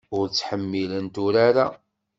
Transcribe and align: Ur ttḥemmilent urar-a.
Ur 0.17 0.25
ttḥemmilent 0.27 1.15
urar-a. 1.25 1.67